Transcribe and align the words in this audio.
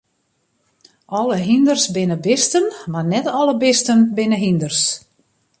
Alle 1.19 1.37
hynders 1.47 1.85
binne 1.95 2.17
bisten, 2.25 2.65
mar 2.91 3.05
net 3.11 3.27
alle 3.39 3.55
bisten 3.63 3.99
binne 4.17 4.37
hynders. 4.43 4.81